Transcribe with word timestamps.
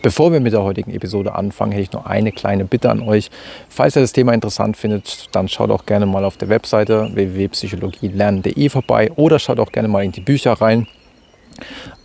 Bevor 0.00 0.32
wir 0.32 0.38
mit 0.38 0.52
der 0.52 0.62
heutigen 0.62 0.92
Episode 0.94 1.34
anfangen, 1.34 1.72
hätte 1.72 1.82
ich 1.82 1.92
noch 1.92 2.06
eine 2.06 2.30
kleine 2.30 2.64
Bitte 2.64 2.90
an 2.90 3.02
euch. 3.02 3.30
Falls 3.68 3.96
ihr 3.96 4.02
das 4.02 4.12
Thema 4.12 4.32
interessant 4.32 4.76
findet, 4.76 5.28
dann 5.32 5.48
schaut 5.48 5.70
auch 5.70 5.86
gerne 5.86 6.06
mal 6.06 6.24
auf 6.24 6.36
der 6.36 6.48
Webseite 6.48 7.10
www.psychologielernen.de 7.12 8.68
vorbei 8.68 9.10
oder 9.16 9.38
schaut 9.38 9.58
auch 9.58 9.72
gerne 9.72 9.88
mal 9.88 10.04
in 10.04 10.12
die 10.12 10.20
Bücher 10.20 10.52
rein. 10.52 10.86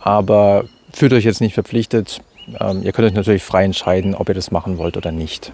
Aber 0.00 0.64
fühlt 0.92 1.12
euch 1.12 1.24
jetzt 1.24 1.40
nicht 1.40 1.54
verpflichtet. 1.54 2.20
Ähm, 2.60 2.82
ihr 2.82 2.92
könnt 2.92 3.08
euch 3.08 3.14
natürlich 3.14 3.44
frei 3.44 3.64
entscheiden, 3.64 4.14
ob 4.14 4.28
ihr 4.28 4.34
das 4.34 4.50
machen 4.50 4.76
wollt 4.78 4.96
oder 4.96 5.12
nicht. 5.12 5.52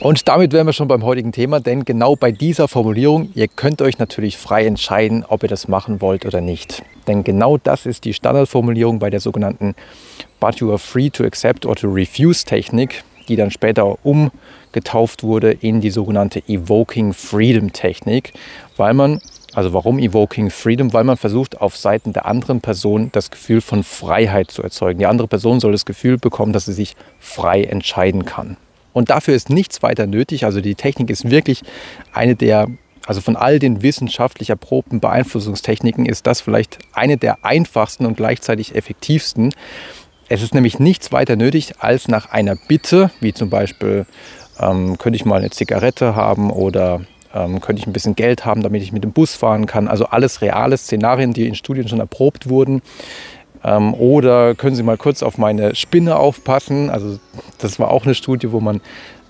Und 0.00 0.28
damit 0.28 0.52
wären 0.52 0.66
wir 0.66 0.72
schon 0.72 0.88
beim 0.88 1.04
heutigen 1.04 1.32
Thema, 1.32 1.60
denn 1.60 1.84
genau 1.84 2.16
bei 2.16 2.32
dieser 2.32 2.68
Formulierung, 2.68 3.30
ihr 3.34 3.48
könnt 3.48 3.80
euch 3.80 3.98
natürlich 3.98 4.36
frei 4.36 4.66
entscheiden, 4.66 5.24
ob 5.26 5.42
ihr 5.42 5.48
das 5.48 5.68
machen 5.68 6.00
wollt 6.00 6.26
oder 6.26 6.40
nicht. 6.40 6.82
Denn 7.06 7.22
genau 7.22 7.58
das 7.58 7.86
ist 7.86 8.04
die 8.04 8.12
Standardformulierung 8.12 8.98
bei 8.98 9.08
der 9.08 9.20
sogenannten 9.20 9.74
But 10.40 10.56
you 10.56 10.70
are 10.70 10.78
free 10.78 11.10
to 11.10 11.24
accept 11.24 11.64
or 11.64 11.76
to 11.76 11.88
refuse 11.88 12.44
Technik, 12.44 13.04
die 13.28 13.36
dann 13.36 13.50
später 13.50 13.96
umgetauft 14.04 15.22
wurde 15.22 15.52
in 15.52 15.80
die 15.80 15.90
sogenannte 15.90 16.42
Evoking 16.48 17.12
Freedom 17.12 17.72
Technik, 17.72 18.32
weil 18.76 18.94
man 18.94 19.20
also 19.54 19.72
warum 19.72 20.00
Evoking 20.00 20.50
Freedom? 20.50 20.92
Weil 20.92 21.04
man 21.04 21.16
versucht, 21.16 21.60
auf 21.60 21.76
Seiten 21.76 22.12
der 22.12 22.26
anderen 22.26 22.60
Person 22.60 23.10
das 23.12 23.30
Gefühl 23.30 23.60
von 23.60 23.84
Freiheit 23.84 24.50
zu 24.50 24.64
erzeugen. 24.64 24.98
Die 24.98 25.06
andere 25.06 25.28
Person 25.28 25.60
soll 25.60 25.70
das 25.70 25.84
Gefühl 25.84 26.18
bekommen, 26.18 26.52
dass 26.52 26.64
sie 26.64 26.72
sich 26.72 26.96
frei 27.20 27.62
entscheiden 27.62 28.24
kann. 28.24 28.56
Und 28.94 29.10
dafür 29.10 29.34
ist 29.34 29.50
nichts 29.50 29.82
weiter 29.82 30.06
nötig. 30.06 30.46
Also 30.46 30.62
die 30.62 30.76
Technik 30.76 31.10
ist 31.10 31.30
wirklich 31.30 31.62
eine 32.14 32.36
der, 32.36 32.68
also 33.04 33.20
von 33.20 33.36
all 33.36 33.58
den 33.58 33.82
wissenschaftlich 33.82 34.48
erprobten 34.48 35.00
Beeinflussungstechniken 35.00 36.06
ist 36.06 36.26
das 36.26 36.40
vielleicht 36.40 36.78
eine 36.94 37.18
der 37.18 37.44
einfachsten 37.44 38.06
und 38.06 38.16
gleichzeitig 38.16 38.74
effektivsten. 38.74 39.52
Es 40.30 40.42
ist 40.42 40.54
nämlich 40.54 40.78
nichts 40.78 41.12
weiter 41.12 41.36
nötig, 41.36 41.74
als 41.80 42.08
nach 42.08 42.30
einer 42.30 42.56
Bitte, 42.56 43.10
wie 43.20 43.34
zum 43.34 43.50
Beispiel, 43.50 44.06
ähm, 44.58 44.96
könnte 44.96 45.16
ich 45.16 45.26
mal 45.26 45.40
eine 45.40 45.50
Zigarette 45.50 46.16
haben 46.16 46.50
oder 46.50 47.02
ähm, 47.34 47.60
könnte 47.60 47.80
ich 47.80 47.86
ein 47.86 47.92
bisschen 47.92 48.14
Geld 48.14 48.44
haben, 48.44 48.62
damit 48.62 48.82
ich 48.82 48.92
mit 48.92 49.04
dem 49.04 49.12
Bus 49.12 49.34
fahren 49.34 49.66
kann. 49.66 49.88
Also 49.88 50.06
alles 50.06 50.40
reale 50.40 50.78
Szenarien, 50.78 51.32
die 51.32 51.48
in 51.48 51.56
Studien 51.56 51.88
schon 51.88 52.00
erprobt 52.00 52.48
wurden. 52.48 52.80
Ähm, 53.64 53.94
oder 53.94 54.54
können 54.54 54.76
Sie 54.76 54.82
mal 54.82 54.96
kurz 54.96 55.22
auf 55.22 55.38
meine 55.38 55.74
Spinne 55.74 56.16
aufpassen? 56.16 56.90
Also 56.90 57.18
das 57.58 57.78
war 57.78 57.90
auch 57.90 58.04
eine 58.04 58.14
Studie, 58.14 58.52
wo 58.52 58.60
man 58.60 58.80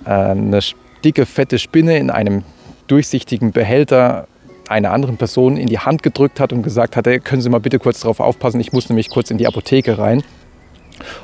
äh, 0.04 0.10
eine 0.10 0.60
dicke, 1.04 1.26
fette 1.26 1.58
Spinne 1.58 1.98
in 1.98 2.10
einem 2.10 2.42
durchsichtigen 2.86 3.52
Behälter 3.52 4.26
einer 4.68 4.92
anderen 4.92 5.16
Person 5.16 5.56
in 5.56 5.66
die 5.66 5.78
Hand 5.78 6.02
gedrückt 6.02 6.40
hat 6.40 6.52
und 6.52 6.62
gesagt 6.62 6.96
hatte, 6.96 7.20
können 7.20 7.42
Sie 7.42 7.50
mal 7.50 7.60
bitte 7.60 7.78
kurz 7.78 8.00
darauf 8.00 8.20
aufpassen, 8.20 8.60
ich 8.60 8.72
muss 8.72 8.88
nämlich 8.88 9.10
kurz 9.10 9.30
in 9.30 9.38
die 9.38 9.46
Apotheke 9.46 9.98
rein. 9.98 10.22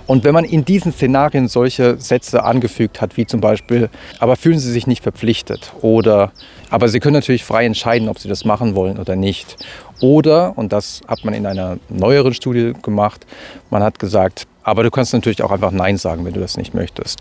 Und 0.07 0.25
wenn 0.25 0.35
man 0.35 0.45
in 0.45 0.65
diesen 0.65 0.93
Szenarien 0.93 1.49
solche 1.49 1.99
Sätze 1.99 2.45
angefügt 2.45 3.01
hat, 3.01 3.17
wie 3.17 3.27
zum 3.27 3.41
Beispiel, 3.41 3.89
aber 4.19 4.37
fühlen 4.37 4.59
Sie 4.59 4.71
sich 4.71 4.87
nicht 4.87 5.03
verpflichtet 5.03 5.73
oder, 5.81 6.33
aber 6.71 6.89
Sie 6.89 7.01
können 7.01 7.15
natürlich 7.15 7.45
frei 7.45 7.65
entscheiden, 7.67 8.09
ob 8.09 8.19
Sie 8.19 8.29
das 8.29 8.45
machen 8.45 8.75
wollen 8.75 8.99
oder 8.99 9.17
nicht. 9.17 9.57
Oder, 10.01 10.57
und 10.57 10.73
das 10.73 11.01
hat 11.07 11.25
man 11.25 11.35
in 11.35 11.47
einer 11.47 11.79
neueren 11.89 12.35
Studie 12.35 12.73
gemacht, 12.83 13.27
man 13.71 13.83
hat 13.83 13.99
gesagt, 13.99 14.47
aber 14.71 14.85
du 14.85 14.91
kannst 14.93 15.13
natürlich 15.13 15.43
auch 15.43 15.51
einfach 15.51 15.73
Nein 15.73 15.97
sagen, 15.97 16.25
wenn 16.25 16.33
du 16.33 16.39
das 16.39 16.57
nicht 16.57 16.75
möchtest. 16.75 17.21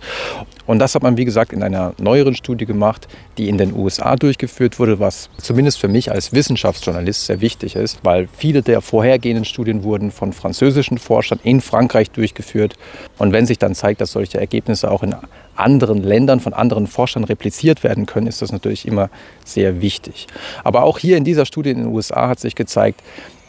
Und 0.67 0.77
das 0.77 0.93
hat 0.93 1.01
man, 1.01 1.17
wie 1.17 1.25
gesagt, 1.25 1.51
in 1.51 1.63
einer 1.63 1.93
neueren 1.97 2.35
Studie 2.35 2.67
gemacht, 2.67 3.07
die 3.39 3.49
in 3.49 3.57
den 3.57 3.75
USA 3.75 4.15
durchgeführt 4.15 4.77
wurde, 4.77 4.99
was 4.99 5.31
zumindest 5.37 5.79
für 5.79 5.87
mich 5.87 6.11
als 6.11 6.31
Wissenschaftsjournalist 6.31 7.25
sehr 7.25 7.41
wichtig 7.41 7.75
ist, 7.75 7.99
weil 8.03 8.27
viele 8.31 8.61
der 8.61 8.81
vorhergehenden 8.81 9.45
Studien 9.45 9.83
wurden 9.83 10.11
von 10.11 10.31
französischen 10.31 10.99
Forschern 10.99 11.39
in 11.43 11.59
Frankreich 11.59 12.11
durchgeführt. 12.11 12.75
Und 13.17 13.33
wenn 13.33 13.47
sich 13.47 13.57
dann 13.57 13.73
zeigt, 13.73 13.99
dass 13.99 14.11
solche 14.11 14.39
Ergebnisse 14.39 14.91
auch 14.91 15.01
in 15.01 15.15
anderen 15.55 16.03
Ländern 16.03 16.39
von 16.39 16.53
anderen 16.53 16.85
Forschern 16.85 17.23
repliziert 17.23 17.83
werden 17.83 18.05
können, 18.05 18.27
ist 18.27 18.43
das 18.43 18.51
natürlich 18.51 18.87
immer 18.87 19.09
sehr 19.43 19.81
wichtig. 19.81 20.27
Aber 20.63 20.83
auch 20.83 20.99
hier 20.99 21.17
in 21.17 21.23
dieser 21.23 21.47
Studie 21.47 21.71
in 21.71 21.79
den 21.79 21.87
USA 21.87 22.27
hat 22.29 22.39
sich 22.39 22.53
gezeigt, 22.53 23.01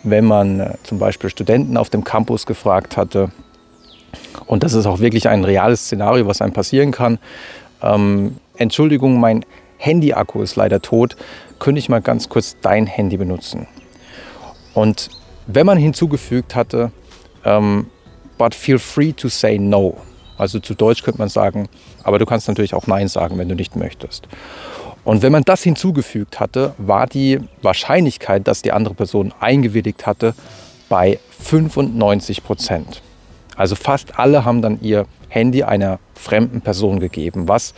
wenn 0.02 0.24
man 0.24 0.60
äh, 0.60 0.74
zum 0.84 0.98
Beispiel 0.98 1.28
Studenten 1.28 1.76
auf 1.76 1.90
dem 1.90 2.02
Campus 2.02 2.46
gefragt 2.46 2.96
hatte, 2.96 3.30
und 4.46 4.62
das 4.62 4.74
ist 4.74 4.86
auch 4.86 5.00
wirklich 5.00 5.28
ein 5.28 5.44
reales 5.44 5.84
Szenario, 5.84 6.26
was 6.26 6.40
einem 6.40 6.52
passieren 6.52 6.90
kann. 6.90 7.18
Ähm, 7.82 8.36
Entschuldigung, 8.56 9.20
mein 9.20 9.44
Handy-Akku 9.78 10.42
ist 10.42 10.56
leider 10.56 10.82
tot. 10.82 11.16
Könnte 11.58 11.78
ich 11.78 11.88
mal 11.88 12.00
ganz 12.00 12.28
kurz 12.28 12.56
dein 12.60 12.86
Handy 12.86 13.16
benutzen? 13.16 13.66
Und 14.74 15.08
wenn 15.46 15.66
man 15.66 15.78
hinzugefügt 15.78 16.54
hatte, 16.54 16.92
ähm, 17.44 17.86
but 18.38 18.54
feel 18.54 18.78
free 18.78 19.12
to 19.12 19.28
say 19.28 19.58
no. 19.58 19.96
Also 20.38 20.58
zu 20.58 20.74
Deutsch 20.74 21.02
könnte 21.02 21.18
man 21.18 21.28
sagen, 21.28 21.68
aber 22.02 22.18
du 22.18 22.26
kannst 22.26 22.48
natürlich 22.48 22.74
auch 22.74 22.86
Nein 22.86 23.08
sagen, 23.08 23.36
wenn 23.38 23.48
du 23.48 23.54
nicht 23.54 23.76
möchtest. 23.76 24.26
Und 25.04 25.22
wenn 25.22 25.32
man 25.32 25.42
das 25.44 25.62
hinzugefügt 25.62 26.40
hatte, 26.40 26.74
war 26.78 27.06
die 27.06 27.40
Wahrscheinlichkeit, 27.62 28.46
dass 28.46 28.62
die 28.62 28.72
andere 28.72 28.94
Person 28.94 29.32
eingewilligt 29.40 30.06
hatte, 30.06 30.34
bei 30.88 31.18
95 31.30 32.42
Prozent. 32.42 33.02
Also 33.60 33.74
fast 33.74 34.18
alle 34.18 34.46
haben 34.46 34.62
dann 34.62 34.80
ihr 34.80 35.04
Handy 35.28 35.64
einer 35.64 35.98
fremden 36.14 36.62
Person 36.62 36.98
gegeben, 36.98 37.46
was 37.46 37.74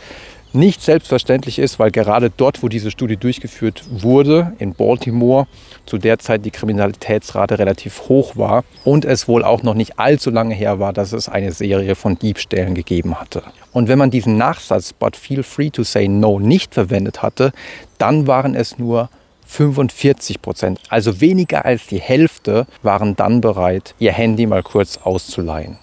nicht 0.53 0.81
selbstverständlich 0.81 1.59
ist, 1.59 1.77
weil 1.77 1.91
gerade 1.91 2.29
dort, 2.29 2.63
wo 2.63 2.69
diese 2.69 2.89
Studie 2.89 3.17
durchgeführt 3.17 3.83
wurde, 3.89 4.53
in 4.59 4.75
Baltimore, 4.75 5.45
zu 5.85 5.97
der 5.97 6.19
Zeit 6.19 6.45
die 6.45 6.51
Kriminalitätsrate 6.51 7.59
relativ 7.59 8.07
hoch 8.07 8.37
war 8.37 8.63
und 8.85 9.03
es 9.03 9.27
wohl 9.27 9.43
auch 9.43 9.61
noch 9.61 9.73
nicht 9.73 9.99
allzu 9.99 10.29
lange 10.29 10.55
her 10.55 10.79
war, 10.79 10.93
dass 10.93 11.11
es 11.11 11.27
eine 11.27 11.51
Serie 11.51 11.95
von 11.95 12.17
Diebstählen 12.17 12.75
gegeben 12.75 13.19
hatte. 13.19 13.43
Und 13.73 13.89
wenn 13.89 13.99
man 13.99 14.09
diesen 14.09 14.37
Nachsatz, 14.37 14.93
but 14.93 15.17
feel 15.17 15.43
free 15.43 15.69
to 15.69 15.83
say 15.83 16.07
no, 16.07 16.39
nicht 16.39 16.73
verwendet 16.73 17.21
hatte, 17.21 17.51
dann 17.97 18.25
waren 18.25 18.55
es 18.55 18.79
nur 18.79 19.09
45 19.45 20.41
Prozent, 20.41 20.79
also 20.89 21.21
weniger 21.21 21.65
als 21.65 21.87
die 21.87 21.99
Hälfte, 21.99 22.65
waren 22.81 23.15
dann 23.15 23.41
bereit, 23.41 23.95
ihr 23.99 24.11
Handy 24.11 24.45
mal 24.45 24.63
kurz 24.63 24.97
auszuleihen. 24.97 25.77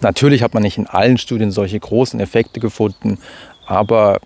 Natürlich 0.00 0.42
hat 0.42 0.54
man 0.54 0.62
nicht 0.62 0.78
in 0.78 0.86
allen 0.86 1.18
Studien 1.18 1.50
solche 1.50 1.80
großen 1.80 2.20
Effekte 2.20 2.60
gefunden, 2.60 3.18
aber 3.66 4.20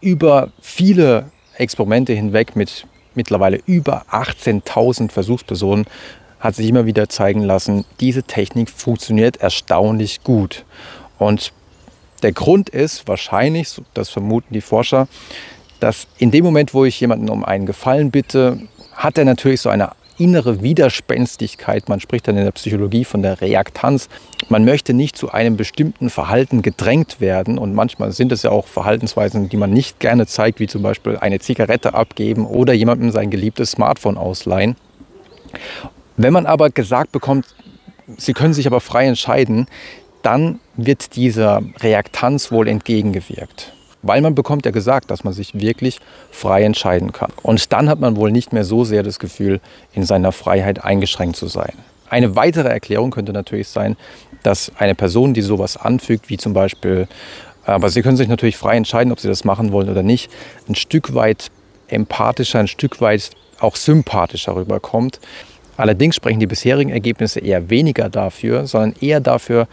über 0.00 0.50
viele 0.60 1.30
Experimente 1.56 2.12
hinweg 2.12 2.56
mit 2.56 2.86
mittlerweile 3.14 3.60
über 3.66 4.04
18.000 4.10 5.10
Versuchspersonen 5.10 5.86
hat 6.40 6.54
sich 6.54 6.68
immer 6.68 6.86
wieder 6.86 7.08
zeigen 7.08 7.42
lassen, 7.42 7.84
diese 8.00 8.22
Technik 8.22 8.70
funktioniert 8.70 9.38
erstaunlich 9.38 10.22
gut. 10.22 10.64
Und 11.18 11.52
der 12.22 12.32
Grund 12.32 12.68
ist 12.68 13.08
wahrscheinlich, 13.08 13.80
das 13.94 14.08
vermuten 14.08 14.54
die 14.54 14.60
Forscher, 14.60 15.08
dass 15.80 16.06
in 16.18 16.30
dem 16.30 16.44
Moment, 16.44 16.74
wo 16.74 16.84
ich 16.84 17.00
jemanden 17.00 17.28
um 17.28 17.44
einen 17.44 17.66
Gefallen 17.66 18.10
bitte, 18.10 18.58
hat 18.94 19.18
er 19.18 19.24
natürlich 19.24 19.60
so 19.60 19.68
eine 19.68 19.90
innere 20.18 20.62
Widerspenstigkeit. 20.62 21.88
Man 21.88 22.00
spricht 22.00 22.26
dann 22.26 22.36
in 22.36 22.44
der 22.44 22.52
Psychologie 22.52 23.04
von 23.04 23.22
der 23.22 23.40
Reaktanz. 23.40 24.08
Man 24.48 24.64
möchte 24.64 24.92
nicht 24.92 25.16
zu 25.16 25.30
einem 25.30 25.56
bestimmten 25.56 26.10
Verhalten 26.10 26.62
gedrängt 26.62 27.20
werden. 27.20 27.56
Und 27.56 27.74
manchmal 27.74 28.12
sind 28.12 28.32
es 28.32 28.42
ja 28.42 28.50
auch 28.50 28.66
Verhaltensweisen, 28.66 29.48
die 29.48 29.56
man 29.56 29.72
nicht 29.72 30.00
gerne 30.00 30.26
zeigt, 30.26 30.58
wie 30.58 30.66
zum 30.66 30.82
Beispiel 30.82 31.16
eine 31.18 31.38
Zigarette 31.38 31.94
abgeben 31.94 32.46
oder 32.46 32.72
jemandem 32.72 33.10
sein 33.12 33.30
geliebtes 33.30 33.72
Smartphone 33.72 34.18
ausleihen. 34.18 34.76
Wenn 36.16 36.32
man 36.32 36.46
aber 36.46 36.70
gesagt 36.70 37.12
bekommt, 37.12 37.46
Sie 38.16 38.32
können 38.32 38.54
sich 38.54 38.66
aber 38.66 38.80
frei 38.80 39.06
entscheiden, 39.06 39.66
dann 40.22 40.60
wird 40.76 41.14
dieser 41.14 41.62
Reaktanz 41.80 42.50
wohl 42.50 42.66
entgegengewirkt. 42.66 43.74
Weil 44.02 44.20
man 44.20 44.34
bekommt 44.34 44.64
ja 44.64 44.70
gesagt, 44.70 45.10
dass 45.10 45.24
man 45.24 45.32
sich 45.32 45.58
wirklich 45.58 45.98
frei 46.30 46.62
entscheiden 46.62 47.12
kann. 47.12 47.32
Und 47.42 47.72
dann 47.72 47.88
hat 47.88 48.00
man 48.00 48.16
wohl 48.16 48.30
nicht 48.30 48.52
mehr 48.52 48.64
so 48.64 48.84
sehr 48.84 49.02
das 49.02 49.18
Gefühl, 49.18 49.60
in 49.92 50.04
seiner 50.04 50.32
Freiheit 50.32 50.84
eingeschränkt 50.84 51.36
zu 51.36 51.46
sein. 51.48 51.72
Eine 52.08 52.36
weitere 52.36 52.68
Erklärung 52.68 53.10
könnte 53.10 53.32
natürlich 53.32 53.68
sein, 53.68 53.96
dass 54.42 54.72
eine 54.78 54.94
Person, 54.94 55.34
die 55.34 55.42
sowas 55.42 55.76
anfügt, 55.76 56.30
wie 56.30 56.36
zum 56.36 56.52
Beispiel, 56.52 57.08
aber 57.64 57.90
Sie 57.90 58.02
können 58.02 58.16
sich 58.16 58.28
natürlich 58.28 58.56
frei 58.56 58.76
entscheiden, 58.76 59.12
ob 59.12 59.20
Sie 59.20 59.28
das 59.28 59.44
machen 59.44 59.72
wollen 59.72 59.90
oder 59.90 60.02
nicht, 60.02 60.30
ein 60.68 60.74
Stück 60.74 61.14
weit 61.14 61.50
empathischer, 61.88 62.60
ein 62.60 62.68
Stück 62.68 63.00
weit 63.00 63.30
auch 63.60 63.76
sympathischer 63.76 64.56
rüberkommt. 64.56 65.20
Allerdings 65.76 66.16
sprechen 66.16 66.40
die 66.40 66.46
bisherigen 66.46 66.90
Ergebnisse 66.90 67.40
eher 67.40 67.68
weniger 67.70 68.08
dafür, 68.08 68.66
sondern 68.66 68.94
eher 69.00 69.20
dafür, 69.20 69.68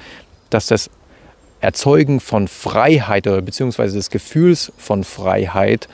dass 0.49 0.67
das 0.67 0.89
Erzeugen 1.61 2.19
von 2.19 2.47
Freiheit 2.47 3.27
oder 3.27 3.41
beziehungsweise 3.41 3.97
des 3.97 4.09
Gefühls 4.09 4.71
von 4.77 5.03
Freiheit 5.03 5.87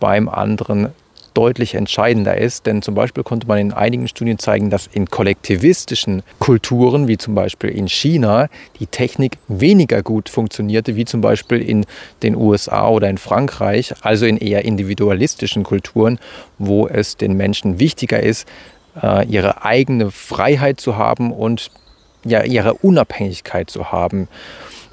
beim 0.00 0.28
anderen 0.28 0.92
deutlich 1.34 1.74
entscheidender 1.74 2.38
ist. 2.38 2.66
Denn 2.66 2.80
zum 2.80 2.94
Beispiel 2.94 3.24
konnte 3.24 3.46
man 3.46 3.58
in 3.58 3.72
einigen 3.72 4.08
Studien 4.08 4.38
zeigen, 4.38 4.70
dass 4.70 4.86
in 4.86 5.06
kollektivistischen 5.06 6.22
Kulturen, 6.38 7.08
wie 7.08 7.18
zum 7.18 7.34
Beispiel 7.34 7.70
in 7.70 7.88
China, 7.88 8.48
die 8.78 8.86
Technik 8.86 9.38
weniger 9.48 10.02
gut 10.02 10.28
funktionierte, 10.28 10.96
wie 10.96 11.04
zum 11.04 11.20
Beispiel 11.20 11.60
in 11.60 11.84
den 12.22 12.36
USA 12.36 12.88
oder 12.88 13.10
in 13.10 13.18
Frankreich, 13.18 13.94
also 14.02 14.26
in 14.26 14.38
eher 14.38 14.64
individualistischen 14.64 15.64
Kulturen, 15.64 16.18
wo 16.58 16.86
es 16.86 17.16
den 17.16 17.36
Menschen 17.36 17.78
wichtiger 17.78 18.22
ist, 18.22 18.48
äh, 19.02 19.26
ihre 19.26 19.64
eigene 19.64 20.10
Freiheit 20.10 20.80
zu 20.80 20.96
haben 20.96 21.32
und 21.32 21.70
ja, 22.24 22.42
ihre 22.42 22.74
Unabhängigkeit 22.74 23.68
zu 23.68 23.92
haben. 23.92 24.28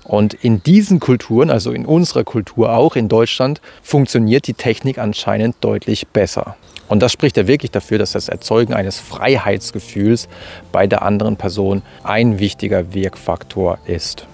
Und 0.03 0.33
in 0.33 0.63
diesen 0.63 0.99
Kulturen, 0.99 1.49
also 1.49 1.71
in 1.71 1.85
unserer 1.85 2.23
Kultur 2.23 2.73
auch 2.73 2.95
in 2.95 3.07
Deutschland, 3.07 3.61
funktioniert 3.81 4.47
die 4.47 4.53
Technik 4.53 4.97
anscheinend 4.97 5.55
deutlich 5.61 6.07
besser. 6.07 6.55
Und 6.87 7.01
das 7.01 7.13
spricht 7.13 7.37
ja 7.37 7.47
wirklich 7.47 7.71
dafür, 7.71 7.99
dass 7.99 8.11
das 8.11 8.27
Erzeugen 8.27 8.73
eines 8.73 8.99
Freiheitsgefühls 8.99 10.27
bei 10.71 10.87
der 10.87 11.03
anderen 11.03 11.37
Person 11.37 11.83
ein 12.03 12.39
wichtiger 12.39 12.93
Wirkfaktor 12.93 13.77
ist. 13.85 14.27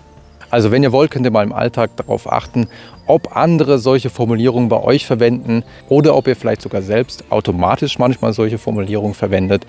Also 0.50 0.72
wenn 0.72 0.82
ihr 0.82 0.92
wollt, 0.92 1.12
könnt 1.12 1.26
ihr 1.26 1.32
mal 1.32 1.44
im 1.44 1.52
Alltag 1.52 1.92
darauf 1.98 2.32
achten, 2.32 2.68
ob 3.06 3.36
andere 3.36 3.80
solche 3.80 4.10
Formulierungen 4.10 4.70
bei 4.70 4.82
euch 4.82 5.06
verwenden 5.06 5.64
oder 5.90 6.16
ob 6.16 6.28
ihr 6.28 6.36
vielleicht 6.36 6.62
sogar 6.62 6.82
selbst 6.82 7.26
automatisch 7.30 8.00
manchmal 8.00 8.34
solche 8.34 8.58
Formulierungen 8.58 9.14
verwendet. 9.14 9.66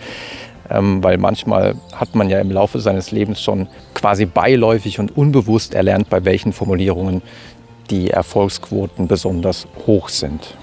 Ähm, 0.70 1.02
weil 1.02 1.18
manchmal 1.18 1.76
hat 1.94 2.14
man 2.14 2.28
ja 2.28 2.40
im 2.40 2.50
Laufe 2.50 2.80
seines 2.80 3.10
Lebens 3.10 3.42
schon 3.42 3.68
quasi 3.94 4.26
beiläufig 4.26 4.98
und 4.98 5.16
unbewusst 5.16 5.74
erlernt, 5.74 6.10
bei 6.10 6.24
welchen 6.24 6.52
Formulierungen 6.52 7.22
die 7.90 8.10
Erfolgsquoten 8.10 9.08
besonders 9.08 9.66
hoch 9.86 10.08
sind. 10.10 10.56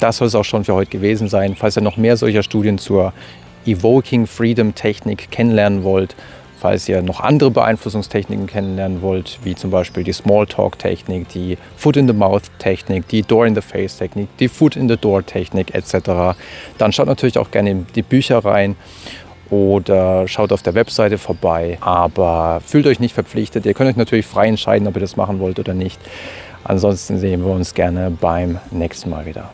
Das 0.00 0.16
soll 0.16 0.28
es 0.28 0.34
auch 0.34 0.44
schon 0.44 0.64
für 0.64 0.74
heute 0.74 0.90
gewesen 0.90 1.28
sein. 1.28 1.54
Falls 1.54 1.76
ihr 1.76 1.82
noch 1.82 1.96
mehr 1.96 2.16
solcher 2.16 2.42
Studien 2.42 2.78
zur 2.78 3.12
Evoking 3.64 4.26
Freedom 4.26 4.74
Technik 4.74 5.30
kennenlernen 5.30 5.84
wollt, 5.84 6.16
Falls 6.60 6.88
ihr 6.88 7.02
noch 7.02 7.20
andere 7.20 7.52
Beeinflussungstechniken 7.52 8.48
kennenlernen 8.48 9.00
wollt, 9.00 9.38
wie 9.44 9.54
zum 9.54 9.70
Beispiel 9.70 10.02
die 10.02 10.12
Smalltalk-Technik, 10.12 11.28
die 11.28 11.56
Foot-in-the-Mouth-Technik, 11.76 13.06
die 13.06 13.22
Door-in-the-Face-Technik, 13.22 14.28
die 14.38 14.48
Foot-in-the-Door-Technik 14.48 15.72
etc., 15.72 16.36
dann 16.76 16.92
schaut 16.92 17.06
natürlich 17.06 17.38
auch 17.38 17.52
gerne 17.52 17.70
in 17.70 17.86
die 17.94 18.02
Bücher 18.02 18.44
rein 18.44 18.74
oder 19.50 20.28
schaut 20.28 20.52
auf 20.52 20.62
der 20.62 20.74
Webseite 20.74 21.18
vorbei. 21.18 21.78
Aber 21.80 22.60
fühlt 22.64 22.86
euch 22.86 23.00
nicht 23.00 23.14
verpflichtet. 23.14 23.66
Ihr 23.66 23.74
könnt 23.74 23.90
euch 23.90 23.96
natürlich 23.96 24.26
frei 24.26 24.46
entscheiden, 24.48 24.86
ob 24.88 24.96
ihr 24.96 25.00
das 25.00 25.16
machen 25.16 25.40
wollt 25.40 25.58
oder 25.58 25.74
nicht. 25.74 26.00
Ansonsten 26.64 27.18
sehen 27.18 27.44
wir 27.44 27.52
uns 27.52 27.74
gerne 27.74 28.10
beim 28.10 28.58
nächsten 28.70 29.10
Mal 29.10 29.26
wieder. 29.26 29.50